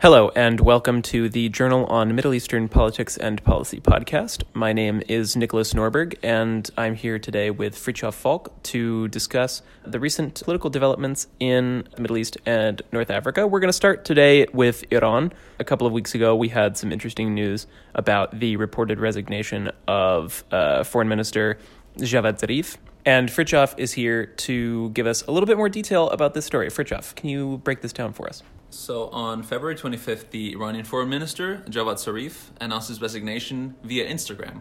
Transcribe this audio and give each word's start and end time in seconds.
Hello, 0.00 0.30
and 0.36 0.60
welcome 0.60 1.02
to 1.02 1.28
the 1.28 1.48
Journal 1.48 1.84
on 1.86 2.14
Middle 2.14 2.32
Eastern 2.32 2.68
Politics 2.68 3.16
and 3.16 3.42
Policy 3.42 3.80
podcast. 3.80 4.44
My 4.54 4.72
name 4.72 5.02
is 5.08 5.34
Nicholas 5.34 5.72
Norberg, 5.74 6.16
and 6.22 6.70
I'm 6.78 6.94
here 6.94 7.18
today 7.18 7.50
with 7.50 7.74
Fritjof 7.74 8.14
Falk 8.14 8.62
to 8.62 9.08
discuss 9.08 9.60
the 9.84 9.98
recent 9.98 10.40
political 10.44 10.70
developments 10.70 11.26
in 11.40 11.88
the 11.96 12.00
Middle 12.00 12.16
East 12.16 12.38
and 12.46 12.80
North 12.92 13.10
Africa. 13.10 13.44
We're 13.44 13.58
going 13.58 13.70
to 13.70 13.72
start 13.72 14.04
today 14.04 14.46
with 14.52 14.84
Iran. 14.92 15.32
A 15.58 15.64
couple 15.64 15.84
of 15.84 15.92
weeks 15.92 16.14
ago, 16.14 16.36
we 16.36 16.50
had 16.50 16.76
some 16.76 16.92
interesting 16.92 17.34
news 17.34 17.66
about 17.92 18.38
the 18.38 18.54
reported 18.54 19.00
resignation 19.00 19.72
of 19.88 20.44
uh, 20.52 20.84
Foreign 20.84 21.08
Minister 21.08 21.58
Javad 21.96 22.38
Zarif. 22.38 22.76
And 23.04 23.30
Fritjof 23.30 23.76
is 23.76 23.94
here 23.94 24.26
to 24.26 24.90
give 24.90 25.08
us 25.08 25.26
a 25.26 25.32
little 25.32 25.48
bit 25.48 25.56
more 25.56 25.68
detail 25.68 26.08
about 26.10 26.34
this 26.34 26.46
story. 26.46 26.68
Fritjof, 26.68 27.16
can 27.16 27.30
you 27.30 27.58
break 27.64 27.80
this 27.80 27.92
down 27.92 28.12
for 28.12 28.28
us? 28.28 28.44
So 28.70 29.08
on 29.08 29.42
February 29.42 29.76
25th, 29.76 30.30
the 30.30 30.52
Iranian 30.52 30.84
foreign 30.84 31.08
minister, 31.08 31.64
Javad 31.68 31.96
Zarif, 31.96 32.50
announced 32.60 32.88
his 32.88 33.00
resignation 33.00 33.76
via 33.82 34.06
Instagram. 34.06 34.60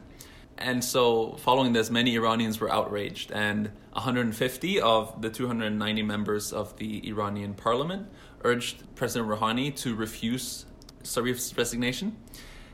And 0.58 0.84
so 0.84 1.36
following 1.40 1.74
this, 1.74 1.90
many 1.90 2.16
Iranians 2.16 2.60
were 2.60 2.72
outraged, 2.72 3.32
and 3.32 3.70
150 3.92 4.82
of 4.82 5.22
the 5.22 5.30
290 5.30 6.04
members 6.04 6.54
of 6.54 6.78
the 6.78 7.08
Iranian 7.08 7.54
parliament 7.54 8.08
urged 8.44 8.84
President 8.96 9.30
Rouhani 9.30 9.76
to 9.78 9.94
refuse 9.94 10.66
Zarif's 11.04 11.56
resignation. 11.58 12.16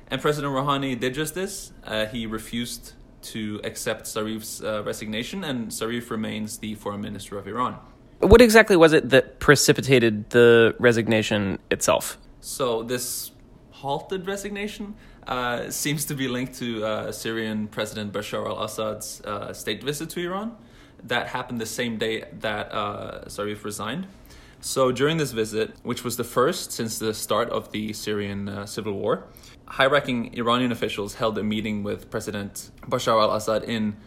And 0.07 0.21
President 0.21 0.53
Rouhani 0.53 0.97
did 0.99 1.13
just 1.13 1.33
this. 1.33 1.73
Uh, 1.83 2.05
he 2.05 2.25
refused 2.25 2.93
to 3.23 3.59
accept 3.63 4.05
Zarif's 4.05 4.61
uh, 4.63 4.83
resignation, 4.83 5.43
and 5.43 5.69
Zarif 5.69 6.09
remains 6.09 6.59
the 6.59 6.75
foreign 6.75 7.01
minister 7.01 7.37
of 7.37 7.47
Iran. 7.47 7.79
What 8.23 8.41
exactly 8.41 8.75
was 8.75 8.93
it 8.93 9.09
that 9.09 9.39
precipitated 9.39 10.29
the 10.29 10.75
resignation 10.79 11.59
itself? 11.69 12.17
So 12.39 12.83
this 12.83 13.31
halted 13.71 14.27
resignation 14.27 14.95
uh, 15.27 15.69
seems 15.69 16.05
to 16.05 16.15
be 16.15 16.27
linked 16.27 16.55
to 16.59 16.85
uh, 16.85 17.11
Syrian 17.11 17.67
President 17.67 18.13
Bashar 18.13 18.45
al-Assad's 18.45 19.21
uh, 19.21 19.53
state 19.53 19.83
visit 19.83 20.09
to 20.11 20.21
Iran. 20.21 20.55
That 21.03 21.27
happened 21.27 21.59
the 21.59 21.65
same 21.65 21.97
day 21.97 22.23
that 22.39 22.71
uh, 22.71 23.25
Zarif 23.25 23.63
resigned. 23.63 24.07
So 24.61 24.93
during 24.93 25.17
this 25.17 25.31
visit, 25.31 25.75
which 25.83 26.05
was 26.05 26.15
the 26.15 26.23
first 26.23 26.71
since 26.71 26.97
the 26.97 27.13
start 27.13 27.49
of 27.49 27.71
the 27.73 27.91
Syrian 27.91 28.47
uh, 28.47 28.65
civil 28.65 28.93
war, 28.93 29.25
high-ranking 29.65 30.33
Iranian 30.37 30.71
officials 30.71 31.15
held 31.15 31.37
a 31.37 31.43
meeting 31.43 31.83
with 31.83 32.09
President 32.09 32.71
Bashar 32.87 33.21
al-Assad 33.21 33.63
in 33.65 33.97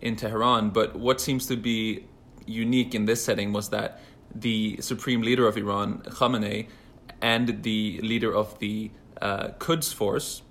in 0.00 0.16
Tehran. 0.16 0.70
But 0.70 0.96
what 0.96 1.20
seems 1.20 1.46
to 1.46 1.56
be 1.56 2.06
unique 2.46 2.94
in 2.94 3.04
this 3.04 3.22
setting 3.22 3.52
was 3.52 3.70
that 3.70 4.00
the 4.34 4.76
supreme 4.80 5.22
leader 5.22 5.46
of 5.46 5.56
Iran, 5.56 6.02
Khamenei, 6.06 6.68
and 7.20 7.62
the 7.62 8.00
leader 8.02 8.34
of 8.34 8.58
the 8.58 8.90
uh, 9.20 9.48
Quds 9.58 9.92
force, 9.92 10.42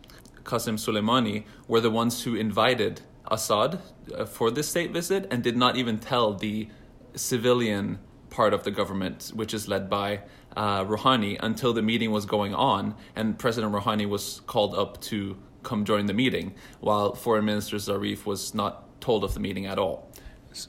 Qasem 0.43 0.75
Soleimani, 0.75 1.43
were 1.67 1.81
the 1.81 1.91
ones 1.91 2.23
who 2.23 2.35
invited 2.35 3.01
Assad 3.29 3.79
uh, 4.13 4.25
for 4.25 4.51
this 4.51 4.69
state 4.69 4.91
visit 4.91 5.27
and 5.31 5.43
did 5.43 5.57
not 5.57 5.75
even 5.75 5.97
tell 5.99 6.33
the 6.33 6.67
civilian 7.15 7.99
part 8.29 8.53
of 8.53 8.63
the 8.63 8.71
government, 8.71 9.31
which 9.33 9.53
is 9.53 9.67
led 9.67 9.89
by 9.89 10.21
uh, 10.55 10.83
Rouhani, 10.83 11.37
until 11.41 11.73
the 11.73 11.81
meeting 11.81 12.11
was 12.11 12.25
going 12.25 12.53
on 12.53 12.95
and 13.15 13.37
President 13.37 13.73
Rouhani 13.73 14.07
was 14.07 14.41
called 14.45 14.75
up 14.75 15.01
to 15.01 15.37
come 15.63 15.83
join 15.83 16.05
the 16.05 16.13
meeting, 16.13 16.53
while 16.79 17.15
Foreign 17.15 17.45
Minister 17.45 17.77
Zarif 17.77 18.25
was 18.25 18.53
not 18.53 19.01
told 19.01 19.23
of 19.23 19.33
the 19.33 19.39
meeting 19.39 19.65
at 19.65 19.79
all. 19.79 20.11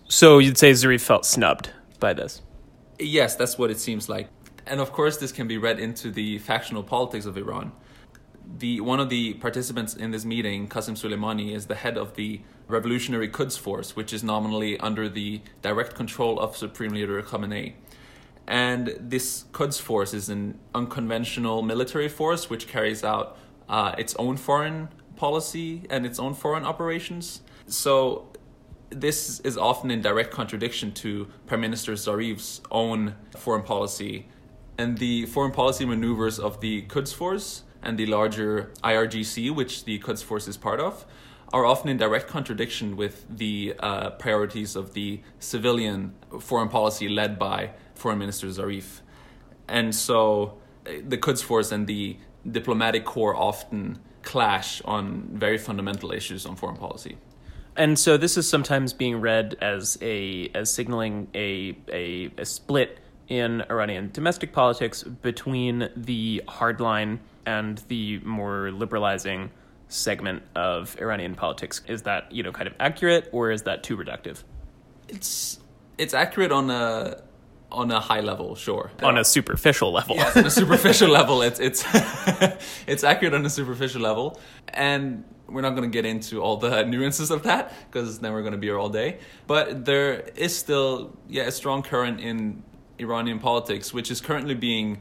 So 0.09 0.39
you'd 0.39 0.59
say 0.59 0.73
Zarif 0.73 1.01
felt 1.01 1.25
snubbed 1.25 1.71
by 2.01 2.13
this? 2.13 2.43
Yes, 2.99 3.37
that's 3.37 3.59
what 3.59 3.71
it 3.71 3.79
seems 3.79 4.09
like. 4.09 4.29
And 4.67 4.81
of 4.81 4.93
course, 4.93 5.17
this 5.17 5.33
can 5.33 5.47
be 5.47 5.59
read 5.59 5.79
into 5.79 6.11
the 6.11 6.39
factional 6.39 6.83
politics 6.83 7.27
of 7.27 7.37
Iran. 7.37 7.73
The, 8.59 8.81
one 8.81 9.01
of 9.01 9.09
the 9.09 9.35
participants 9.35 9.95
in 9.95 10.13
this 10.13 10.25
meeting, 10.25 10.69
Qasem 10.69 10.95
Soleimani, 10.95 11.55
is 11.55 11.67
the 11.67 11.75
head 11.75 11.97
of 11.97 12.15
the 12.15 12.41
Revolutionary 12.69 13.29
Quds 13.29 13.57
Force, 13.57 13.97
which 13.97 14.13
is 14.13 14.23
nominally 14.23 14.79
under 14.79 15.09
the 15.09 15.41
direct 15.63 15.95
control 15.95 16.39
of 16.41 16.57
Supreme 16.57 16.93
Leader 16.93 17.23
Khamenei. 17.23 17.75
And 18.47 18.97
this 19.01 19.45
Quds 19.53 19.81
Force 19.81 20.15
is 20.15 20.29
an 20.29 20.59
unconventional 20.75 21.63
military 21.63 22.09
force 22.09 22.49
which 22.49 22.69
carries 22.69 23.03
out 23.03 23.37
uh, 23.69 23.95
its 23.99 24.15
own 24.17 24.37
foreign 24.37 24.89
policy 25.17 25.83
and 25.91 26.07
its 26.07 26.19
own 26.19 26.35
foreign 26.35 26.65
operations. 26.65 27.41
So 27.67 28.29
this 28.91 29.41
is 29.41 29.57
often 29.57 29.91
in 29.91 30.01
direct 30.01 30.31
contradiction 30.31 30.93
to 30.93 31.29
Prime 31.47 31.61
Minister 31.61 31.93
Zarif's 31.93 32.61
own 32.71 33.15
foreign 33.37 33.63
policy 33.63 34.27
and 34.79 34.99
the 34.99 35.27
foreign 35.27 35.53
policy 35.53 35.85
maneuvers 35.85 36.39
of 36.39 36.61
the 36.61 36.83
Quds 36.83 37.13
Force 37.13 37.63
and 37.83 37.99
the 37.99 38.07
larger 38.07 38.73
IRGC, 38.85 39.55
which 39.55 39.85
the 39.85 39.99
Quds 39.99 40.23
Force 40.23 40.49
is 40.49 40.57
part 40.57 40.81
of, 40.81 41.07
are 41.53 41.65
often 41.65 41.89
in 41.89 41.97
direct 41.97 42.27
contradiction 42.27 42.97
with 42.97 43.25
the 43.29 43.75
uh, 43.79 44.11
priorities 44.11 44.77
of 44.77 44.93
the 44.95 45.21
civilian 45.39 46.15
foreign 46.41 46.69
policy 46.69 47.09
led 47.09 47.39
by 47.39 47.71
Foreign 47.95 48.19
Minister 48.19 48.49
Zarif. 48.49 49.01
And 49.69 49.95
so 49.95 50.59
uh, 50.87 50.91
the 51.07 51.17
Quds 51.17 51.43
Force 51.43 51.73
and 51.73 51.87
the 51.87 52.19
diplomatic 52.51 53.05
corps 53.05 53.37
often 53.37 53.99
clash 54.23 54.83
on 54.83 55.29
very 55.33 55.57
fundamental 55.57 56.13
issues 56.13 56.45
on 56.45 56.57
foreign 56.57 56.77
policy 56.77 57.17
and 57.77 57.99
so 57.99 58.17
this 58.17 58.37
is 58.37 58.49
sometimes 58.49 58.93
being 58.93 59.21
read 59.21 59.57
as 59.61 59.99
a 60.01 60.51
as 60.55 60.73
signaling 60.73 61.29
a 61.35 61.77
a, 61.93 62.31
a 62.39 62.45
split 62.45 62.99
in 63.29 63.63
Iranian 63.71 64.11
domestic 64.13 64.53
politics 64.53 65.03
between 65.03 65.89
the 65.97 66.43
hardline 66.47 67.19
and 67.45 67.79
the 67.89 68.19
more 68.21 68.71
liberalizing 68.71 69.51
segment 69.89 70.43
of 70.55 70.97
Iranian 71.01 71.35
politics. 71.35 71.83
Is 71.87 72.03
that 72.03 72.31
you 72.33 72.43
know 72.43 72.53
kind 72.53 72.67
of 72.67 72.75
accurate, 72.81 73.29
or 73.33 73.51
is 73.51 73.63
that 73.63 73.83
too 73.83 73.97
reductive? 73.97 74.43
It's 75.09 75.61
it's 75.99 76.15
accurate 76.15 76.53
on 76.53 76.71
a 76.71 77.23
on 77.73 77.91
a 77.91 78.01
high 78.01 78.21
level, 78.21 78.55
sure. 78.55 78.91
On 79.03 79.19
a 79.19 79.25
superficial 79.25 79.93
level. 79.93 80.17
Yes, 80.17 80.37
on 80.37 80.47
a 80.47 80.51
superficial 80.51 81.09
level, 81.09 81.43
it's 81.43 81.61
it's 81.61 81.85
it's 82.87 83.05
accurate 83.05 83.35
on 83.35 83.45
a 83.45 83.51
superficial 83.51 84.01
level, 84.01 84.41
and 84.69 85.25
we're 85.49 85.63
not 85.63 85.71
going 85.71 85.83
to 85.83 85.93
get 85.93 86.05
into 86.05 86.41
all 86.43 86.57
the 86.57 86.85
nuances 86.87 87.31
of 87.31 87.43
that 87.45 87.73
because 87.91 88.19
then 88.19 88.33
we're 88.33 88.43
going 88.43 88.53
to 88.53 88.59
be 88.59 88.67
here 88.67 88.79
all 88.79 88.89
day. 88.89 89.19
But 89.47 89.85
there 89.85 90.21
is 90.37 90.57
still, 90.57 91.17
yeah, 91.29 91.45
a 91.45 91.53
strong 91.53 91.83
current 91.83 92.21
in 92.21 92.63
Iranian 92.99 93.39
politics, 93.39 93.93
which 93.93 94.11
is 94.11 94.21
currently 94.21 94.55
being 94.55 95.01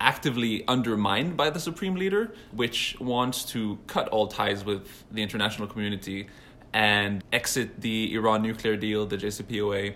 actively 0.00 0.66
undermined 0.68 1.36
by 1.36 1.48
the 1.50 1.60
supreme 1.60 1.94
leader, 1.94 2.34
which 2.52 2.96
wants 3.00 3.44
to 3.44 3.78
cut 3.86 4.08
all 4.08 4.26
ties 4.26 4.64
with 4.64 5.04
the 5.10 5.22
international 5.22 5.66
community 5.66 6.28
and 6.72 7.24
exit 7.32 7.80
the 7.80 8.12
Iran 8.14 8.42
nuclear 8.42 8.76
deal, 8.76 9.06
the 9.06 9.16
JCPOA. 9.16 9.94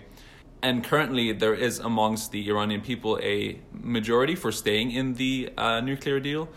And 0.63 0.83
currently, 0.83 1.31
there 1.31 1.55
is 1.55 1.79
amongst 1.79 2.31
the 2.31 2.47
Iranian 2.49 2.81
people 2.81 3.19
a 3.23 3.59
majority 3.71 4.35
for 4.35 4.51
staying 4.51 4.91
in 4.91 5.15
the 5.15 5.51
uh, 5.57 5.81
nuclear 5.81 6.19
deal 6.19 6.49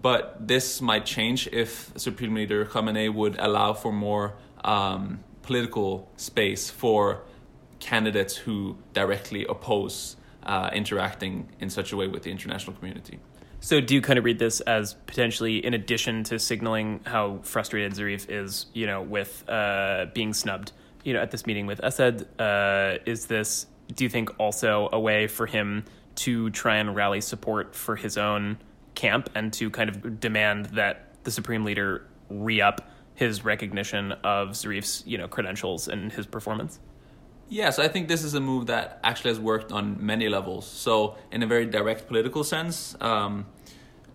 but 0.00 0.36
this 0.46 0.80
might 0.80 1.04
change 1.04 1.48
if 1.52 1.92
Supreme 1.96 2.34
Leader 2.34 2.64
Khamenei 2.64 3.12
would 3.12 3.38
allow 3.38 3.74
for 3.74 3.92
more 3.92 4.34
um, 4.64 5.20
political 5.42 6.10
space 6.16 6.70
for 6.70 7.22
candidates 7.80 8.36
who 8.36 8.76
directly 8.92 9.44
oppose 9.46 10.16
uh, 10.44 10.70
interacting 10.72 11.48
in 11.60 11.68
such 11.68 11.92
a 11.92 11.96
way 11.96 12.08
with 12.08 12.22
the 12.22 12.30
international 12.30 12.74
community. 12.76 13.18
So, 13.60 13.80
do 13.80 13.94
you 13.94 14.00
kind 14.00 14.18
of 14.18 14.24
read 14.24 14.40
this 14.40 14.60
as 14.62 14.94
potentially, 15.06 15.64
in 15.64 15.72
addition 15.72 16.24
to 16.24 16.38
signaling 16.38 17.00
how 17.04 17.38
frustrated 17.42 17.92
Zarif 17.92 18.28
is, 18.28 18.66
you 18.72 18.86
know, 18.86 19.02
with 19.02 19.48
uh, 19.48 20.06
being 20.14 20.34
snubbed, 20.34 20.72
you 21.04 21.12
know, 21.12 21.20
at 21.20 21.30
this 21.30 21.46
meeting 21.46 21.66
with 21.66 21.80
Assad, 21.80 22.26
uh, 22.40 22.98
is 23.06 23.26
this, 23.26 23.66
do 23.94 24.04
you 24.04 24.10
think, 24.10 24.38
also 24.38 24.88
a 24.92 25.00
way 25.00 25.26
for 25.26 25.46
him 25.46 25.84
to 26.14 26.50
try 26.50 26.76
and 26.76 26.94
rally 26.94 27.20
support 27.20 27.74
for 27.74 27.96
his 27.96 28.18
own 28.18 28.58
camp 28.94 29.30
and 29.34 29.52
to 29.54 29.70
kind 29.70 29.88
of 29.88 30.20
demand 30.20 30.66
that 30.66 31.14
the 31.24 31.30
supreme 31.30 31.64
leader 31.64 32.06
re-up 32.28 32.90
his 33.14 33.44
recognition 33.44 34.12
of 34.24 34.50
Zarif's, 34.50 35.04
you 35.06 35.18
know, 35.18 35.28
credentials 35.28 35.88
and 35.88 36.12
his 36.12 36.26
performance? 36.26 36.80
Yes, 37.48 37.78
I 37.78 37.88
think 37.88 38.08
this 38.08 38.24
is 38.24 38.34
a 38.34 38.40
move 38.40 38.66
that 38.66 38.98
actually 39.04 39.30
has 39.30 39.40
worked 39.40 39.72
on 39.72 40.04
many 40.04 40.28
levels. 40.28 40.66
So, 40.66 41.16
in 41.30 41.42
a 41.42 41.46
very 41.46 41.66
direct 41.66 42.08
political 42.08 42.44
sense, 42.44 42.96
um, 43.00 43.46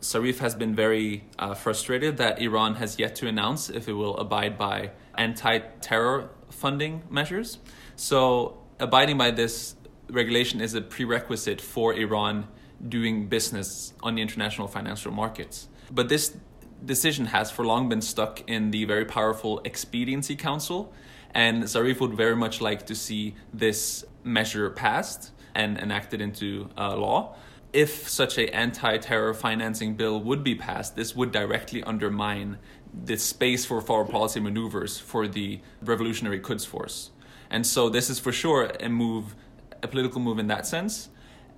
Zarif 0.01 0.39
has 0.39 0.55
been 0.55 0.75
very 0.75 1.23
uh, 1.37 1.53
frustrated 1.53 2.17
that 2.17 2.41
Iran 2.41 2.75
has 2.75 2.97
yet 2.97 3.15
to 3.17 3.27
announce 3.27 3.69
if 3.69 3.87
it 3.87 3.93
will 3.93 4.17
abide 4.17 4.57
by 4.57 4.91
anti 5.17 5.59
terror 5.81 6.29
funding 6.49 7.03
measures. 7.09 7.59
So, 7.95 8.57
abiding 8.79 9.17
by 9.17 9.31
this 9.31 9.75
regulation 10.09 10.61
is 10.61 10.73
a 10.73 10.81
prerequisite 10.81 11.61
for 11.61 11.93
Iran 11.93 12.47
doing 12.87 13.27
business 13.27 13.93
on 14.03 14.15
the 14.15 14.21
international 14.21 14.67
financial 14.67 15.11
markets. 15.11 15.67
But 15.91 16.09
this 16.09 16.37
decision 16.85 17.25
has 17.27 17.49
for 17.49 17.65
long 17.65 17.89
been 17.89 18.01
stuck 18.01 18.47
in 18.47 18.71
the 18.71 18.85
very 18.85 19.05
powerful 19.05 19.61
Expediency 19.65 20.35
Council, 20.35 20.93
and 21.33 21.63
Zarif 21.63 21.99
would 21.99 22.13
very 22.13 22.35
much 22.35 22.61
like 22.61 22.85
to 22.85 22.95
see 22.95 23.35
this 23.53 24.05
measure 24.23 24.69
passed 24.69 25.31
and 25.55 25.77
enacted 25.77 26.21
into 26.21 26.69
uh, 26.77 26.95
law. 26.95 27.35
if 27.73 28.07
such 28.09 28.37
a 28.37 28.53
anti-terror 28.55 29.33
financing 29.33 29.95
bill 29.95 30.19
would 30.21 30.43
be 30.43 30.55
passed, 30.55 30.95
this 30.95 31.15
would 31.15 31.31
directly 31.31 31.83
undermine 31.83 32.57
the 33.05 33.17
space 33.17 33.65
for 33.65 33.81
foreign 33.81 34.07
policy 34.07 34.39
maneuvers 34.39 34.99
for 34.99 35.27
the 35.27 35.59
Revolutionary 35.81 36.39
Quds 36.39 36.65
Force. 36.65 37.11
And 37.49 37.65
so 37.65 37.89
this 37.89 38.09
is 38.09 38.19
for 38.19 38.31
sure 38.31 38.71
a 38.79 38.89
move, 38.89 39.35
a 39.81 39.87
political 39.87 40.19
move 40.19 40.39
in 40.39 40.47
that 40.47 40.65
sense. 40.65 41.09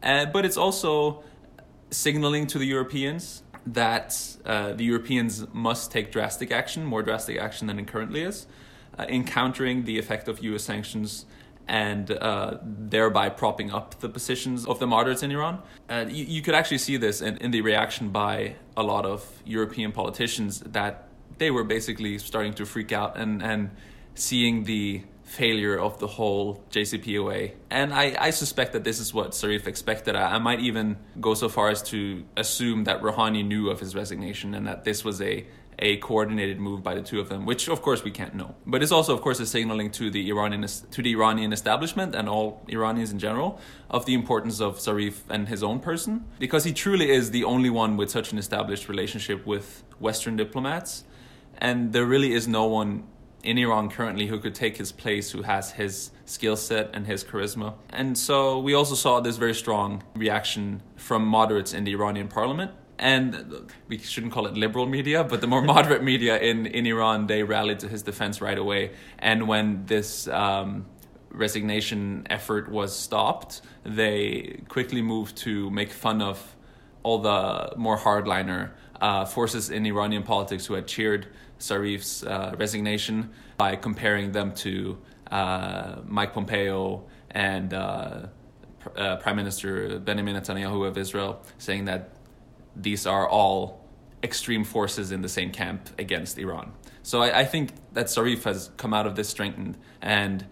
Uh, 0.02 0.26
but 0.26 0.46
it's 0.46 0.58
also 0.58 1.24
signaling 1.90 2.48
to 2.48 2.60
the 2.60 2.66
Europeans 2.66 3.44
that 3.66 4.38
uh, 4.46 4.74
the 4.74 4.84
Europeans 4.84 5.46
must 5.54 5.92
take 5.92 6.12
drastic 6.12 6.52
action, 6.52 6.86
more 6.86 7.04
drastic 7.04 7.38
action 7.38 7.68
than 7.68 7.80
it 7.80 7.88
currently 7.88 8.22
is, 8.22 8.48
uh, 8.98 9.06
in 9.10 9.24
countering 9.24 9.86
the 9.86 10.00
effect 10.00 10.28
of 10.28 10.44
US 10.44 10.64
sanctions 10.64 11.26
and 11.68 12.10
uh, 12.12 12.58
thereby 12.64 13.30
propping 13.30 13.72
up 13.72 14.00
the 14.00 14.10
positions 14.10 14.66
of 14.66 14.80
the 14.80 14.88
moderates 14.88 15.22
in 15.22 15.30
Iran. 15.30 15.62
Uh, 15.88 16.06
you, 16.10 16.26
you, 16.26 16.42
could 16.42 16.56
actually 16.56 16.80
see 16.80 16.98
this 16.98 17.22
in, 17.22 17.38
in 17.38 17.52
the 17.52 17.62
reaction 17.62 18.10
by 18.10 18.56
a 18.76 18.82
lot 18.82 19.06
of 19.06 19.24
European 19.46 19.92
politicians 19.92 20.62
that 20.62 21.09
they 21.40 21.52
were 21.52 21.64
basically 21.64 22.18
starting 22.18 22.54
to 22.54 22.66
freak 22.66 22.92
out 22.92 23.18
and, 23.18 23.42
and 23.42 23.72
seeing 24.16 24.66
the 24.66 25.02
failure 25.24 25.78
of 25.78 26.00
the 26.00 26.08
whole 26.08 26.64
JCPOA. 26.72 27.54
And 27.70 27.94
I, 27.94 28.16
I 28.20 28.30
suspect 28.32 28.74
that 28.74 28.84
this 28.84 29.00
is 29.00 29.14
what 29.14 29.32
Zarif 29.32 29.68
expected. 29.68 30.16
I, 30.16 30.36
I, 30.36 30.40
might 30.40 30.60
even 30.60 30.98
go 31.22 31.36
so 31.36 31.50
far 31.50 31.70
as 31.70 31.84
to 31.84 32.24
assume 32.36 32.86
that 32.86 33.02
Rouhani 33.02 33.46
knew 33.46 33.70
of 33.70 33.80
his 33.80 33.96
resignation 33.96 34.56
and 34.56 34.66
that 34.68 34.84
this 34.86 35.06
was 35.06 35.22
a 35.22 35.46
a 35.82 35.98
coordinated 35.98 36.60
move 36.60 36.84
by 36.84 36.94
the 36.94 37.02
two 37.02 37.20
of 37.20 37.30
them, 37.30 37.46
which 37.46 37.70
of 37.70 37.82
course 37.82 38.04
we 38.04 38.12
can't 38.12 38.36
know. 38.36 38.56
But 38.66 38.84
it's 38.84 38.92
also, 38.92 39.14
of 39.14 39.22
course, 39.22 39.40
a 39.40 39.46
signaling 39.46 39.92
to 39.92 40.10
the 40.10 40.30
Iranian 40.30 40.68
to 40.68 41.02
the 41.02 41.12
Iranian 41.14 41.54
establishment 41.54 42.16
and 42.16 42.28
all 42.28 42.62
Iranians 42.68 43.12
in 43.12 43.20
general 43.20 43.60
of 43.90 44.06
the 44.06 44.14
importance 44.14 44.60
of 44.60 44.78
Zarif 44.78 45.22
and 45.30 45.48
his 45.48 45.64
own 45.64 45.80
person, 45.80 46.26
because 46.38 46.66
he 46.66 46.74
truly 46.74 47.10
is 47.10 47.32
the 47.32 47.44
only 47.46 47.70
one 47.70 47.98
with 47.98 48.10
such 48.12 48.32
an 48.34 48.38
established 48.38 48.90
relationship 48.90 49.46
with 49.46 49.84
Western 50.00 50.36
diplomats, 50.36 51.06
and 51.60 51.94
there 51.94 52.06
really 52.06 52.34
is 52.34 52.48
no 52.48 52.66
one 52.66 53.04
in 53.44 53.58
Iran 53.58 53.90
currently 53.90 54.28
who 54.28 54.40
could 54.40 54.56
take 54.56 54.78
his 54.78 54.92
place, 54.92 55.32
who 55.32 55.44
has 55.44 55.72
his 55.72 56.12
skill 56.26 56.58
set 56.58 56.90
and 56.94 57.06
his 57.06 57.24
charisma. 57.24 57.74
And 57.90 58.18
so 58.18 58.60
we 58.60 58.74
also 58.74 58.96
saw 58.96 59.20
this 59.20 59.38
very 59.38 59.54
strong 59.54 60.04
reaction 60.16 60.82
from 60.96 61.26
moderates 61.26 61.74
in 61.74 61.84
the 61.84 61.94
Iranian 61.94 62.28
parliament. 62.28 62.72
And 62.98 63.72
we 63.88 63.98
shouldn't 63.98 64.34
call 64.34 64.46
it 64.46 64.56
liberal 64.56 64.86
media, 64.86 65.24
but 65.24 65.40
the 65.40 65.48
more 65.48 65.62
moderate 65.76 66.04
media 66.04 66.38
in, 66.38 66.66
in 66.66 66.86
Iran, 66.86 67.28
they 67.28 67.44
rallied 67.44 67.80
to 67.80 67.88
his 67.88 68.04
defense 68.04 68.42
right 68.42 68.58
away. 68.58 68.92
And 69.20 69.48
when 69.48 69.86
this 69.86 70.28
um, 70.28 70.86
resignation 71.30 72.28
effort 72.30 72.70
was 72.70 72.94
stopped, 72.96 73.62
they 73.86 74.62
quickly 74.68 75.02
moved 75.02 75.38
to 75.38 75.70
make 75.70 75.92
fun 75.92 76.22
of 76.22 76.56
all 77.04 77.20
the 77.20 77.72
more 77.78 77.98
hardliner 77.98 78.72
uh, 79.00 79.24
forces 79.24 79.70
in 79.70 79.86
Iranian 79.86 80.24
politics 80.24 80.66
who 80.66 80.74
had 80.74 80.86
cheered 80.86 81.28
Zarif's 81.60 82.24
uh, 82.24 82.56
resignation 82.58 83.32
by 83.58 83.76
comparing 83.76 84.32
them 84.32 84.54
to 84.56 84.98
uh, 85.32 85.98
Mike 86.06 86.34
Pompeo 86.34 87.04
and 87.32 87.74
uh, 87.74 88.28
uh, 88.96 89.16
Prime 89.18 89.36
Minister 89.36 90.00
Benjamin 90.00 90.36
Netanyahu 90.36 90.88
of 90.88 90.98
Israel, 90.98 91.42
saying 91.58 91.86
that 91.86 92.16
these 92.76 93.06
are 93.06 93.28
all 93.28 93.86
extreme 94.24 94.64
forces 94.64 95.12
in 95.12 95.22
the 95.22 95.30
same 95.30 95.52
camp 95.52 95.90
against 95.98 96.38
Iran. 96.38 96.72
So 97.04 97.22
I, 97.22 97.40
I 97.40 97.46
think 97.46 97.72
that 97.94 98.08
Zarif 98.08 98.44
has 98.44 98.72
come 98.78 98.94
out 98.94 99.06
of 99.06 99.16
this 99.16 99.30
strengthened 99.30 99.78
and 100.02 100.46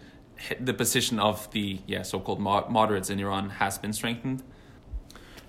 the 0.60 0.74
position 0.74 1.18
of 1.18 1.50
the 1.50 1.80
yeah 1.86 2.02
so-called 2.02 2.40
moderates 2.40 3.10
in 3.10 3.18
Iran 3.18 3.50
has 3.50 3.76
been 3.78 3.92
strengthened. 3.92 4.42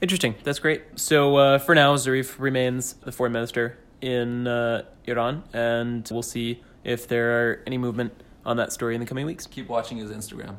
Interesting. 0.02 0.36
That's 0.44 0.60
great. 0.60 0.84
So 0.96 1.36
uh, 1.36 1.58
for 1.60 1.76
now, 1.76 1.96
Zarif 1.96 2.40
remains 2.40 2.94
the 2.94 3.12
foreign 3.12 3.34
minister 3.34 3.78
in 4.02 4.48
uh, 4.48 4.84
Iran, 5.06 5.44
and 5.54 6.08
we'll 6.12 6.22
see 6.22 6.62
if 6.84 7.08
there 7.08 7.50
are 7.50 7.64
any 7.68 7.78
movement 7.78 8.14
on 8.46 8.58
that 8.58 8.72
story 8.72 8.96
in 8.96 9.02
the 9.02 9.08
coming 9.08 9.26
weeks. 9.26 9.46
Keep 9.48 9.68
watching 9.68 9.98
his 9.98 10.12
Instagram. 10.12 10.56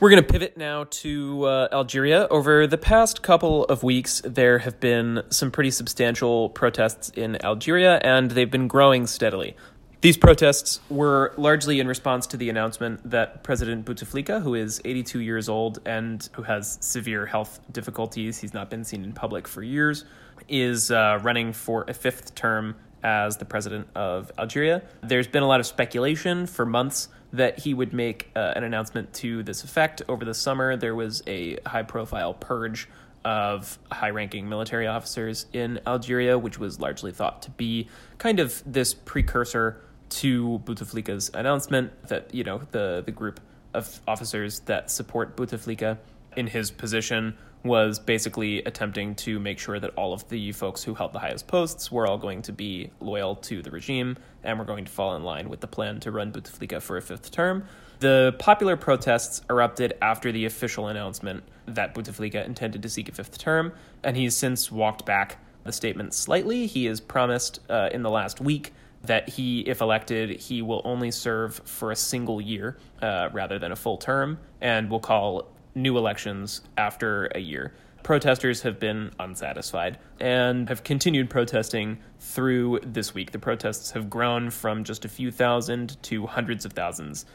We're 0.00 0.08
going 0.08 0.22
to 0.22 0.32
pivot 0.32 0.56
now 0.56 0.84
to 0.84 1.44
uh, 1.44 1.68
Algeria. 1.70 2.26
Over 2.28 2.66
the 2.66 2.78
past 2.78 3.22
couple 3.22 3.64
of 3.66 3.82
weeks, 3.82 4.22
there 4.24 4.58
have 4.60 4.80
been 4.80 5.22
some 5.28 5.50
pretty 5.50 5.70
substantial 5.70 6.48
protests 6.48 7.10
in 7.10 7.44
Algeria, 7.44 8.00
and 8.02 8.30
they've 8.30 8.50
been 8.50 8.66
growing 8.66 9.06
steadily. 9.06 9.56
These 10.00 10.16
protests 10.16 10.80
were 10.88 11.34
largely 11.36 11.78
in 11.78 11.86
response 11.86 12.26
to 12.28 12.38
the 12.38 12.48
announcement 12.48 13.10
that 13.10 13.42
President 13.42 13.84
Bouteflika, 13.84 14.42
who 14.42 14.54
is 14.54 14.80
82 14.82 15.20
years 15.20 15.50
old 15.50 15.80
and 15.84 16.26
who 16.32 16.40
has 16.44 16.78
severe 16.80 17.26
health 17.26 17.60
difficulties, 17.70 18.38
he's 18.38 18.54
not 18.54 18.70
been 18.70 18.84
seen 18.84 19.04
in 19.04 19.12
public 19.12 19.46
for 19.46 19.62
years, 19.62 20.06
is 20.50 20.90
uh, 20.90 21.18
running 21.22 21.52
for 21.52 21.84
a 21.88 21.94
fifth 21.94 22.34
term 22.34 22.76
as 23.02 23.38
the 23.38 23.44
president 23.44 23.88
of 23.94 24.30
Algeria. 24.38 24.82
There's 25.02 25.26
been 25.28 25.42
a 25.42 25.46
lot 25.46 25.60
of 25.60 25.66
speculation 25.66 26.46
for 26.46 26.66
months 26.66 27.08
that 27.32 27.60
he 27.60 27.72
would 27.72 27.92
make 27.92 28.30
uh, 28.34 28.52
an 28.56 28.64
announcement 28.64 29.12
to 29.14 29.42
this 29.42 29.64
effect. 29.64 30.02
Over 30.08 30.24
the 30.24 30.34
summer, 30.34 30.76
there 30.76 30.94
was 30.94 31.22
a 31.26 31.58
high 31.64 31.84
profile 31.84 32.34
purge 32.34 32.88
of 33.24 33.78
high 33.92 34.10
ranking 34.10 34.48
military 34.48 34.86
officers 34.86 35.46
in 35.52 35.80
Algeria, 35.86 36.38
which 36.38 36.58
was 36.58 36.80
largely 36.80 37.12
thought 37.12 37.42
to 37.42 37.50
be 37.50 37.88
kind 38.18 38.40
of 38.40 38.62
this 38.66 38.94
precursor 38.94 39.82
to 40.08 40.60
Bouteflika's 40.64 41.30
announcement 41.34 41.92
that 42.08 42.34
you 42.34 42.42
know 42.42 42.62
the 42.72 43.02
the 43.04 43.12
group 43.12 43.40
of 43.74 44.00
officers 44.08 44.60
that 44.60 44.90
support 44.90 45.36
Bouteflika 45.36 45.98
in 46.36 46.46
his 46.46 46.70
position 46.70 47.36
was 47.62 47.98
basically 47.98 48.62
attempting 48.64 49.14
to 49.14 49.38
make 49.38 49.58
sure 49.58 49.78
that 49.78 49.90
all 49.96 50.12
of 50.12 50.26
the 50.28 50.52
folks 50.52 50.82
who 50.82 50.94
held 50.94 51.12
the 51.12 51.18
highest 51.18 51.46
posts 51.46 51.92
were 51.92 52.06
all 52.06 52.16
going 52.16 52.42
to 52.42 52.52
be 52.52 52.90
loyal 53.00 53.36
to 53.36 53.62
the 53.62 53.70
regime 53.70 54.16
and 54.42 54.58
were 54.58 54.64
going 54.64 54.84
to 54.84 54.90
fall 54.90 55.14
in 55.16 55.22
line 55.22 55.48
with 55.48 55.60
the 55.60 55.66
plan 55.66 56.00
to 56.00 56.10
run 56.10 56.32
Bouteflika 56.32 56.80
for 56.80 56.96
a 56.96 57.02
fifth 57.02 57.30
term. 57.30 57.64
The 57.98 58.34
popular 58.38 58.76
protests 58.76 59.42
erupted 59.50 59.92
after 60.00 60.32
the 60.32 60.46
official 60.46 60.88
announcement 60.88 61.44
that 61.66 61.94
Bouteflika 61.94 62.46
intended 62.46 62.82
to 62.82 62.88
seek 62.88 63.10
a 63.10 63.12
fifth 63.12 63.36
term, 63.36 63.72
and 64.02 64.16
he's 64.16 64.34
since 64.34 64.72
walked 64.72 65.04
back 65.04 65.38
the 65.64 65.72
statement 65.72 66.14
slightly. 66.14 66.66
He 66.66 66.86
has 66.86 67.00
promised 67.00 67.60
uh, 67.68 67.90
in 67.92 68.02
the 68.02 68.10
last 68.10 68.40
week 68.40 68.72
that 69.02 69.28
he, 69.28 69.60
if 69.60 69.82
elected, 69.82 70.40
he 70.40 70.62
will 70.62 70.80
only 70.84 71.10
serve 71.10 71.56
for 71.64 71.90
a 71.90 71.96
single 71.96 72.40
year 72.40 72.78
uh, 73.02 73.28
rather 73.32 73.58
than 73.58 73.72
a 73.72 73.76
full 73.76 73.98
term, 73.98 74.38
and 74.62 74.90
will 74.90 75.00
call 75.00 75.46
new 75.74 75.96
elections 75.96 76.62
after 76.76 77.26
a 77.34 77.38
year. 77.38 77.72
Protesters 78.02 78.62
have 78.62 78.80
been 78.80 79.10
unsatisfied 79.18 79.98
and 80.20 80.68
have 80.68 80.82
continued 80.82 81.28
protesting 81.28 81.98
through 82.18 82.80
this 82.82 83.14
week. 83.14 83.30
The 83.30 83.38
protests 83.38 83.90
have 83.90 84.08
grown 84.08 84.50
from 84.50 84.84
just 84.84 85.04
a 85.04 85.08
few 85.08 85.30
thousand 85.30 86.02
to 86.04 86.26
hundreds 86.26 86.64
of 86.64 86.72
thousands. 86.72 87.26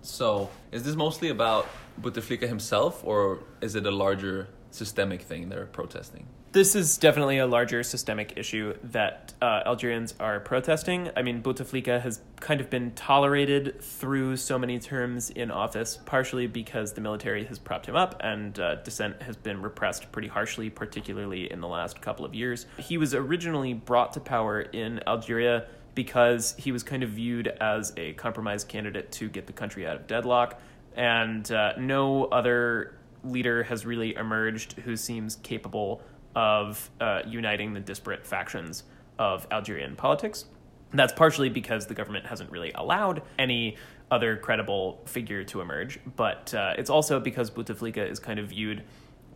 So, 0.00 0.50
is 0.70 0.82
this 0.82 0.96
mostly 0.96 1.28
about 1.30 1.66
Bouteflika 2.00 2.46
himself, 2.46 3.02
or 3.04 3.40
is 3.60 3.74
it 3.74 3.86
a 3.86 3.90
larger 3.90 4.48
systemic 4.70 5.22
thing 5.22 5.48
they're 5.48 5.66
protesting? 5.66 6.26
This 6.54 6.76
is 6.76 6.98
definitely 6.98 7.38
a 7.38 7.48
larger 7.48 7.82
systemic 7.82 8.34
issue 8.36 8.74
that 8.84 9.34
uh, 9.42 9.62
Algerians 9.66 10.14
are 10.20 10.38
protesting. 10.38 11.10
I 11.16 11.22
mean, 11.22 11.42
Bouteflika 11.42 12.00
has 12.00 12.20
kind 12.38 12.60
of 12.60 12.70
been 12.70 12.92
tolerated 12.92 13.82
through 13.82 14.36
so 14.36 14.56
many 14.56 14.78
terms 14.78 15.30
in 15.30 15.50
office, 15.50 15.98
partially 16.06 16.46
because 16.46 16.92
the 16.92 17.00
military 17.00 17.44
has 17.46 17.58
propped 17.58 17.86
him 17.86 17.96
up 17.96 18.20
and 18.20 18.56
uh, 18.60 18.76
dissent 18.76 19.20
has 19.20 19.34
been 19.36 19.62
repressed 19.62 20.12
pretty 20.12 20.28
harshly, 20.28 20.70
particularly 20.70 21.50
in 21.50 21.60
the 21.60 21.66
last 21.66 22.00
couple 22.00 22.24
of 22.24 22.36
years. 22.36 22.66
He 22.78 22.98
was 22.98 23.14
originally 23.14 23.74
brought 23.74 24.12
to 24.12 24.20
power 24.20 24.60
in 24.60 25.00
Algeria 25.08 25.66
because 25.96 26.54
he 26.56 26.70
was 26.70 26.84
kind 26.84 27.02
of 27.02 27.10
viewed 27.10 27.48
as 27.48 27.92
a 27.96 28.12
compromise 28.12 28.62
candidate 28.62 29.10
to 29.10 29.28
get 29.28 29.48
the 29.48 29.52
country 29.52 29.88
out 29.88 29.96
of 29.96 30.06
deadlock, 30.06 30.60
and 30.94 31.50
uh, 31.50 31.72
no 31.78 32.26
other 32.26 32.94
leader 33.24 33.62
has 33.64 33.86
really 33.86 34.14
emerged 34.14 34.74
who 34.84 34.96
seems 34.96 35.36
capable 35.36 36.02
of 36.34 36.90
uh, 37.00 37.22
uniting 37.26 37.74
the 37.74 37.80
disparate 37.80 38.26
factions 38.26 38.84
of 39.18 39.46
Algerian 39.50 39.96
politics. 39.96 40.46
That's 40.92 41.12
partially 41.12 41.48
because 41.48 41.86
the 41.86 41.94
government 41.94 42.26
hasn't 42.26 42.50
really 42.50 42.72
allowed 42.72 43.22
any 43.38 43.76
other 44.10 44.36
credible 44.36 45.00
figure 45.06 45.42
to 45.44 45.60
emerge, 45.60 45.98
but 46.16 46.54
uh, 46.54 46.74
it's 46.78 46.90
also 46.90 47.18
because 47.18 47.50
Bouteflika 47.50 48.08
is 48.08 48.18
kind 48.18 48.38
of 48.38 48.48
viewed 48.48 48.82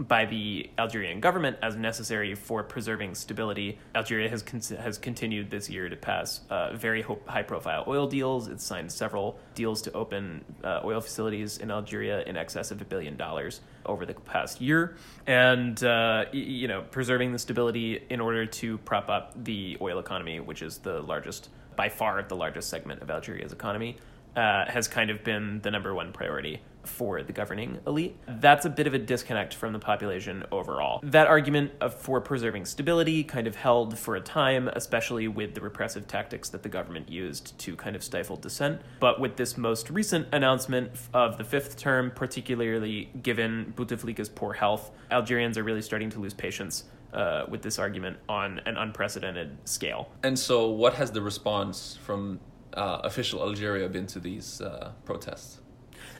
by 0.00 0.24
the 0.24 0.70
Algerian 0.78 1.20
government 1.20 1.56
as 1.62 1.74
necessary 1.76 2.34
for 2.34 2.62
preserving 2.62 3.14
stability. 3.14 3.78
Algeria 3.94 4.28
has 4.28 4.42
con- 4.42 4.60
has 4.78 4.98
continued 4.98 5.50
this 5.50 5.68
year 5.68 5.88
to 5.88 5.96
pass 5.96 6.40
uh, 6.50 6.72
very 6.74 7.02
ho- 7.02 7.18
high 7.26 7.42
profile 7.42 7.84
oil 7.88 8.06
deals. 8.06 8.48
It's 8.48 8.64
signed 8.64 8.92
several 8.92 9.38
deals 9.54 9.82
to 9.82 9.92
open 9.92 10.44
uh, 10.62 10.80
oil 10.84 11.00
facilities 11.00 11.58
in 11.58 11.70
Algeria 11.70 12.22
in 12.22 12.36
excess 12.36 12.70
of 12.70 12.80
a 12.80 12.84
billion 12.84 13.16
dollars 13.16 13.60
over 13.86 14.06
the 14.06 14.14
past 14.14 14.60
year, 14.60 14.96
and 15.26 15.82
uh, 15.82 16.26
y- 16.32 16.38
you 16.38 16.68
know 16.68 16.82
preserving 16.82 17.32
the 17.32 17.38
stability 17.38 18.00
in 18.08 18.20
order 18.20 18.46
to 18.46 18.78
prop 18.78 19.08
up 19.08 19.32
the 19.44 19.76
oil 19.80 19.98
economy, 19.98 20.38
which 20.40 20.62
is 20.62 20.78
the 20.78 21.00
largest 21.02 21.48
by 21.74 21.88
far 21.88 22.22
the 22.22 22.36
largest 22.36 22.68
segment 22.70 23.02
of 23.02 23.10
Algeria's 23.10 23.52
economy. 23.52 23.96
Uh, 24.36 24.64
has 24.66 24.88
kind 24.88 25.10
of 25.10 25.24
been 25.24 25.60
the 25.62 25.70
number 25.70 25.94
one 25.94 26.12
priority 26.12 26.60
for 26.88 27.22
the 27.22 27.32
governing 27.32 27.78
elite. 27.86 28.16
That's 28.26 28.64
a 28.64 28.70
bit 28.70 28.86
of 28.86 28.94
a 28.94 28.98
disconnect 28.98 29.54
from 29.54 29.72
the 29.72 29.78
population 29.78 30.44
overall. 30.50 31.00
That 31.02 31.26
argument 31.26 31.72
of, 31.80 31.94
for 31.94 32.20
preserving 32.20 32.64
stability 32.64 33.22
kind 33.24 33.46
of 33.46 33.56
held 33.56 33.98
for 33.98 34.16
a 34.16 34.20
time, 34.20 34.68
especially 34.68 35.28
with 35.28 35.54
the 35.54 35.60
repressive 35.60 36.08
tactics 36.08 36.48
that 36.50 36.62
the 36.62 36.68
government 36.68 37.08
used 37.08 37.58
to 37.58 37.76
kind 37.76 37.94
of 37.94 38.02
stifle 38.02 38.36
dissent. 38.36 38.80
But 39.00 39.20
with 39.20 39.36
this 39.36 39.56
most 39.56 39.90
recent 39.90 40.28
announcement 40.32 40.92
of 41.12 41.38
the 41.38 41.44
fifth 41.44 41.76
term, 41.76 42.10
particularly 42.10 43.10
given 43.22 43.72
Bouteflika's 43.76 44.28
poor 44.28 44.54
health, 44.54 44.90
Algerians 45.10 45.58
are 45.58 45.64
really 45.64 45.82
starting 45.82 46.10
to 46.10 46.20
lose 46.20 46.34
patience 46.34 46.84
uh, 47.12 47.44
with 47.48 47.62
this 47.62 47.78
argument 47.78 48.18
on 48.28 48.60
an 48.66 48.76
unprecedented 48.76 49.56
scale. 49.64 50.10
And 50.22 50.38
so, 50.38 50.68
what 50.68 50.94
has 50.94 51.10
the 51.10 51.22
response 51.22 51.98
from 52.02 52.38
uh, 52.78 53.00
official 53.04 53.42
Algeria 53.42 53.88
been 53.88 54.06
to 54.06 54.20
these 54.20 54.60
uh, 54.60 54.92
protests? 55.04 55.60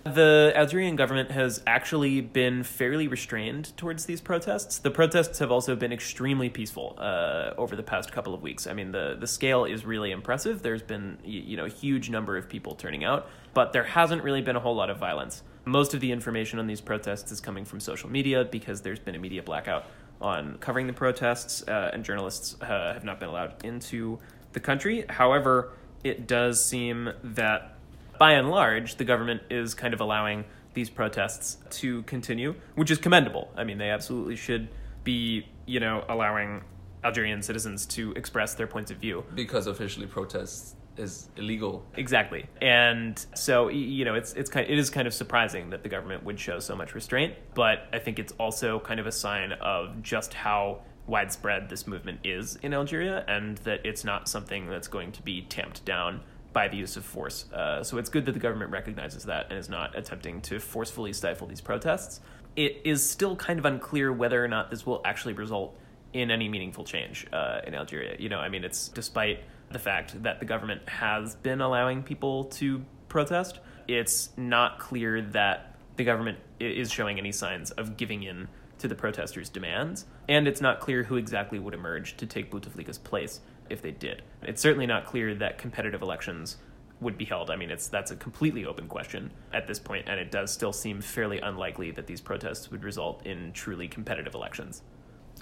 The 0.05 0.53
Algerian 0.55 0.97
government 0.97 1.31
has 1.31 1.63
actually 1.67 2.21
been 2.21 2.63
fairly 2.63 3.09
restrained 3.09 3.77
towards 3.77 4.07
these 4.07 4.21
protests. 4.21 4.79
The 4.79 4.91
protests 4.91 5.39
have 5.39 5.51
also 5.51 5.77
been 5.77 5.93
extremely 5.93 6.49
peaceful 6.49 6.97
uh, 6.99 7.55
over 7.57 7.77
the 7.77 7.83
past 7.83 8.13
couple 8.13 8.35
of 8.35 8.43
weeks. 8.43 8.67
I 8.67 8.73
mean, 8.73 8.93
the, 8.93 9.17
the 9.19 9.27
scale 9.27 9.65
is 9.65 9.85
really 9.85 10.11
impressive. 10.11 10.63
There's 10.63 10.83
been 10.83 11.19
you 11.25 11.57
know 11.57 11.65
a 11.65 11.71
huge 11.71 12.11
number 12.11 12.37
of 12.37 12.49
people 12.49 12.75
turning 12.75 13.05
out, 13.05 13.29
but 13.55 13.73
there 13.73 13.85
hasn't 13.85 14.23
really 14.23 14.43
been 14.43 14.57
a 14.57 14.61
whole 14.61 14.75
lot 14.75 14.91
of 14.91 14.99
violence. 14.99 15.43
Most 15.65 15.95
of 15.95 16.01
the 16.01 16.11
information 16.11 16.59
on 16.59 16.67
these 16.67 16.81
protests 16.81 17.31
is 17.31 17.41
coming 17.41 17.65
from 17.65 17.81
social 17.81 18.09
media 18.09 18.45
because 18.45 18.81
there's 18.81 19.01
been 19.01 19.15
a 19.15 19.19
media 19.19 19.43
blackout 19.43 19.85
on 20.21 20.59
covering 20.59 20.87
the 20.87 20.93
protests, 20.93 21.63
uh, 21.69 21.91
and 21.93 22.05
journalists 22.05 22.57
uh, 22.63 22.93
have 22.95 23.05
not 23.05 23.21
been 23.21 23.29
allowed 23.29 23.65
into 23.65 24.19
the 24.53 24.61
country. 24.61 25.05
However, 25.09 25.73
it 26.05 26.27
does 26.27 26.65
seem 26.65 27.11
that 27.23 27.77
by 28.19 28.33
and 28.33 28.51
large, 28.51 28.97
the 28.97 29.05
government 29.05 29.43
is 29.51 29.75
kind 29.75 29.95
of 29.95 30.01
allowing 30.01 30.45
these 30.75 30.91
protests 30.91 31.59
to 31.71 32.03
continue, 32.03 32.55
which 32.75 32.91
is 32.91 32.99
commendable. 32.99 33.51
I 33.57 33.65
mean, 33.65 33.79
they 33.79 33.91
absolutely 33.91 34.37
should 34.37 34.69
be, 35.05 35.47
you 35.67 35.81
know, 35.81 36.05
allowing 36.09 36.63
Algerian 37.05 37.43
citizens 37.43 37.87
to 37.87 38.13
express 38.13 38.55
their 38.55 38.67
points 38.67 38.91
of 38.91 38.99
view. 38.99 39.25
Because 39.35 39.67
officially 39.67 40.07
protests 40.07 40.75
is 40.97 41.29
illegal. 41.37 41.85
Exactly. 41.97 42.47
And 42.61 43.25
so 43.35 43.69
you 43.69 44.05
know, 44.05 44.15
it's 44.15 44.33
it's 44.35 44.51
kind 44.51 44.67
of, 44.67 44.73
it 44.73 44.79
is 44.79 44.91
kind 44.91 45.07
of 45.07 45.15
surprising 45.15 45.71
that 45.71 45.83
the 45.83 45.89
government 45.89 46.25
would 46.25 46.39
show 46.41 46.59
so 46.59 46.75
much 46.75 46.95
restraint, 46.95 47.35
but 47.55 47.87
I 47.93 47.99
think 47.99 48.19
it's 48.19 48.33
also 48.33 48.81
kind 48.81 48.99
of 48.99 49.07
a 49.07 49.13
sign 49.13 49.53
of 49.53 50.03
just 50.03 50.35
how 50.35 50.83
widespread 51.09 51.69
this 51.69 51.87
movement 51.87 52.21
is 52.23 52.57
in 52.57 52.75
Algeria 52.75 53.25
and 53.27 53.59
that 53.59 53.85
it's 53.85 54.05
not 54.05 54.29
something 54.29 54.69
that's 54.69 54.89
going 54.89 55.11
to 55.13 55.23
be 55.23 55.43
tamped 55.43 55.85
down 55.85 56.21
by 56.53 56.69
the 56.69 56.77
use 56.77 56.97
of 56.97 57.05
force. 57.05 57.51
Uh, 57.53 57.83
so 57.83 57.99
it's 57.99 58.11
good 58.11 58.27
that 58.27 58.33
the 58.33 58.39
government 58.39 58.71
recognizes 58.71 59.25
that 59.25 59.47
and 59.51 59.59
is 59.59 59.69
not 59.69 59.97
attempting 59.97 60.41
to 60.43 60.59
forcefully 60.59 61.13
stifle 61.13 61.47
these 61.47 61.61
protests. 61.61 62.21
It 62.57 62.83
is 62.85 63.09
still 63.09 63.37
kind 63.37 63.59
of 63.59 63.65
unclear 63.65 64.13
whether 64.13 64.43
or 64.43 64.49
not 64.49 64.71
this 64.71 64.85
will 64.85 65.01
actually 65.05 65.35
result 65.35 65.79
in 66.13 66.31
any 66.31 66.49
meaningful 66.49 66.85
change 66.85 67.27
uh, 67.33 67.61
in 67.67 67.75
Algeria. 67.75 68.17
You 68.19 68.29
know, 68.29 68.39
I 68.39 68.49
mean, 68.49 68.65
it's 68.65 68.89
despite 68.89 69.41
the 69.71 69.79
fact 69.79 70.23
that 70.23 70.41
the 70.41 70.47
government 70.47 70.89
has 70.89 71.35
been 71.37 71.61
allowing 71.61 72.03
people 72.03 72.45
to 72.45 72.85
protest, 73.09 73.61
it's 73.87 74.31
not 74.37 74.79
clear 74.79 75.23
that 75.23 75.77
the 75.97 76.05
government 76.05 76.39
is 76.61 76.91
showing 76.91 77.19
any 77.19 77.33
signs 77.33 77.71
of 77.73 77.97
giving 77.97 78.23
in 78.23 78.49
to 78.79 78.89
the 78.89 78.95
protesters' 78.95 79.49
demands, 79.49 80.07
and 80.29 80.47
it's 80.49 80.61
not 80.61 80.81
clear 80.81 81.05
who 81.05 81.17
exactly 81.17 81.59
would 81.59 81.75
emerge 81.75 82.17
to 82.17 82.27
take 82.27 82.51
Bouteflika's 82.51 82.99
place 82.99 83.41
if 83.71 83.83
they 83.83 83.91
did. 83.91 84.23
It's 84.43 84.63
certainly 84.63 84.87
not 84.87 85.07
clear 85.07 85.35
that 85.35 85.59
competitive 85.59 86.03
elections 86.03 86.57
would 87.01 87.17
be 87.17 87.25
held. 87.25 87.51
I 87.51 87.57
mean, 87.57 87.71
it's 87.71 87.89
that's 87.89 88.11
a 88.11 88.17
completely 88.17 88.65
open 88.65 88.89
question 88.89 89.31
at 89.53 89.67
this 89.67 89.79
point, 89.79 90.09
and 90.09 90.19
it 90.19 90.31
does 90.31 90.53
still 90.53 90.73
seem 90.73 91.01
fairly 91.01 91.39
unlikely 91.41 91.91
that 91.93 92.07
these 92.07 92.21
protests 92.21 92.71
would 92.71 92.85
result 92.85 93.25
in 93.27 93.53
truly 93.53 93.89
competitive 93.89 94.35
elections. 94.35 94.83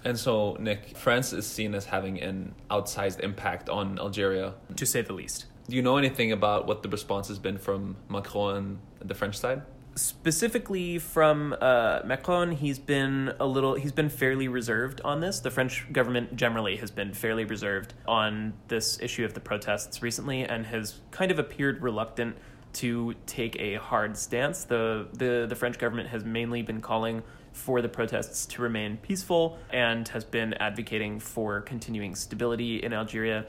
And 0.04 0.18
so, 0.18 0.56
Nick, 0.60 0.96
France 0.96 1.32
is 1.32 1.46
seen 1.46 1.74
as 1.74 1.86
having 1.86 2.20
an 2.20 2.54
outsized 2.70 3.20
impact 3.20 3.68
on 3.68 3.98
Algeria, 3.98 4.54
to 4.76 4.86
say 4.86 5.02
the 5.02 5.14
least. 5.14 5.46
Do 5.68 5.74
you 5.74 5.82
know 5.82 5.96
anything 5.96 6.32
about 6.32 6.66
what 6.66 6.82
the 6.82 6.88
response 6.88 7.28
has 7.28 7.38
been 7.38 7.58
from 7.58 7.96
Macron 8.08 8.78
and 9.00 9.08
the 9.08 9.14
French 9.14 9.36
side? 9.36 9.62
Specifically 9.96 10.98
from 10.98 11.56
uh, 11.60 12.00
Macron, 12.04 12.52
he's 12.52 12.78
been 12.78 13.32
a 13.40 13.46
little, 13.46 13.74
he's 13.74 13.92
been 13.92 14.10
fairly 14.10 14.46
reserved 14.46 15.00
on 15.04 15.20
this. 15.20 15.40
The 15.40 15.50
French 15.50 15.90
government 15.92 16.36
generally 16.36 16.76
has 16.76 16.90
been 16.90 17.12
fairly 17.12 17.44
reserved 17.44 17.94
on 18.06 18.52
this 18.68 19.00
issue 19.00 19.24
of 19.24 19.34
the 19.34 19.40
protests 19.40 20.02
recently, 20.02 20.42
and 20.42 20.66
has 20.66 21.00
kind 21.10 21.30
of 21.30 21.38
appeared 21.38 21.82
reluctant 21.82 22.36
to 22.74 23.14
take 23.24 23.56
a 23.58 23.76
hard 23.76 24.16
stance. 24.16 24.64
The 24.64 25.08
the 25.14 25.46
the 25.48 25.56
French 25.56 25.78
government 25.78 26.10
has 26.10 26.24
mainly 26.24 26.62
been 26.62 26.82
calling 26.82 27.22
for 27.52 27.80
the 27.80 27.88
protests 27.88 28.44
to 28.44 28.60
remain 28.60 28.98
peaceful 28.98 29.58
and 29.70 30.06
has 30.08 30.24
been 30.24 30.52
advocating 30.54 31.18
for 31.18 31.62
continuing 31.62 32.14
stability 32.14 32.82
in 32.82 32.92
Algeria. 32.92 33.46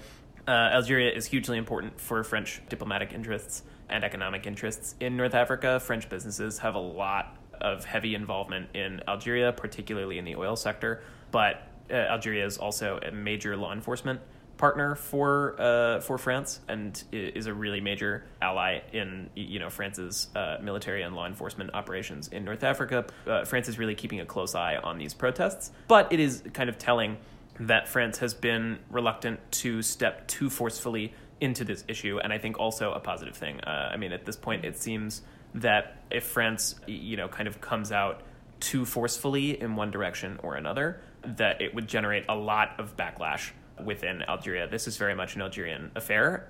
Uh, 0.47 0.51
Algeria 0.51 1.11
is 1.11 1.25
hugely 1.25 1.57
important 1.57 1.99
for 1.99 2.23
French 2.23 2.61
diplomatic 2.69 3.11
interests 3.11 3.63
and 3.89 4.03
economic 4.03 4.45
interests 4.45 4.95
in 4.99 5.17
North 5.17 5.33
Africa. 5.33 5.79
French 5.79 6.09
businesses 6.09 6.59
have 6.59 6.75
a 6.75 6.79
lot 6.79 7.37
of 7.61 7.85
heavy 7.85 8.15
involvement 8.15 8.69
in 8.75 9.01
Algeria, 9.07 9.51
particularly 9.51 10.17
in 10.17 10.25
the 10.25 10.35
oil 10.35 10.55
sector. 10.55 11.01
But 11.31 11.67
uh, 11.89 11.93
Algeria 11.93 12.45
is 12.45 12.57
also 12.57 12.99
a 12.99 13.11
major 13.11 13.55
law 13.57 13.73
enforcement 13.73 14.19
partner 14.57 14.95
for 14.95 15.55
uh, 15.59 15.99
for 15.99 16.17
France 16.17 16.59
and 16.67 17.03
is 17.11 17.45
a 17.45 17.53
really 17.53 17.79
major 17.79 18.25
ally 18.41 18.79
in 18.91 19.29
you 19.35 19.59
know 19.59 19.69
France's 19.69 20.29
uh, 20.35 20.57
military 20.61 21.03
and 21.03 21.15
law 21.15 21.27
enforcement 21.27 21.69
operations 21.73 22.27
in 22.29 22.43
North 22.43 22.63
Africa. 22.63 23.05
Uh, 23.25 23.45
France 23.45 23.69
is 23.69 23.77
really 23.77 23.95
keeping 23.95 24.19
a 24.19 24.25
close 24.25 24.55
eye 24.55 24.77
on 24.77 24.97
these 24.97 25.13
protests, 25.13 25.71
but 25.87 26.11
it 26.11 26.19
is 26.19 26.43
kind 26.53 26.69
of 26.69 26.77
telling 26.77 27.17
that 27.59 27.87
France 27.87 28.19
has 28.19 28.33
been 28.33 28.79
reluctant 28.91 29.39
to 29.51 29.81
step 29.81 30.27
too 30.27 30.49
forcefully 30.49 31.13
into 31.39 31.63
this 31.63 31.83
issue, 31.87 32.19
and 32.19 32.33
I 32.33 32.37
think 32.37 32.59
also 32.59 32.91
a 32.93 32.99
positive 32.99 33.35
thing. 33.35 33.61
Uh, 33.61 33.89
I 33.93 33.97
mean, 33.97 34.11
at 34.11 34.25
this 34.25 34.35
point, 34.35 34.65
it 34.65 34.77
seems 34.77 35.21
that 35.55 35.97
if 36.11 36.25
France, 36.25 36.75
you 36.87 37.17
know, 37.17 37.27
kind 37.27 37.47
of 37.47 37.61
comes 37.61 37.91
out 37.91 38.21
too 38.59 38.85
forcefully 38.85 39.59
in 39.59 39.75
one 39.75 39.91
direction 39.91 40.39
or 40.43 40.55
another, 40.55 41.01
that 41.23 41.61
it 41.61 41.73
would 41.75 41.87
generate 41.87 42.25
a 42.29 42.35
lot 42.35 42.79
of 42.79 42.97
backlash 42.97 43.51
within 43.83 44.23
Algeria. 44.23 44.67
This 44.67 44.87
is 44.87 44.97
very 44.97 45.15
much 45.15 45.35
an 45.35 45.41
Algerian 45.41 45.91
affair. 45.95 46.49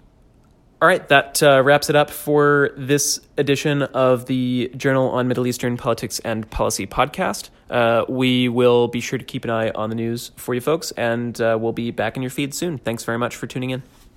All 0.80 0.88
right, 0.88 1.08
that 1.08 1.42
uh, 1.42 1.64
wraps 1.64 1.90
it 1.90 1.96
up 1.96 2.12
for 2.12 2.70
this 2.78 3.20
edition 3.36 3.82
of 3.82 4.28
the 4.28 4.72
Journal 4.78 5.10
on 5.10 5.28
Middle 5.28 5.48
Eastern 5.48 5.76
Politics 5.76 6.20
and 6.20 6.48
Policy 6.52 6.86
podcast. 6.86 7.50
Uh, 7.68 8.06
we 8.08 8.48
will 8.48 8.88
be 8.88 9.00
sure 9.00 9.18
to 9.18 9.26
keep 9.26 9.44
an 9.44 9.50
eye 9.50 9.72
on 9.72 9.90
the 9.90 9.96
news 9.96 10.32
for 10.36 10.54
you 10.54 10.62
folks, 10.62 10.92
and 10.92 11.42
uh, 11.42 11.58
we'll 11.60 11.74
be 11.74 11.90
back 11.90 12.16
in 12.16 12.22
your 12.22 12.30
feed 12.30 12.54
soon. 12.54 12.78
Thanks 12.78 13.04
very 13.04 13.18
much 13.18 13.36
for 13.36 13.48
tuning 13.48 13.72
in. 13.72 13.82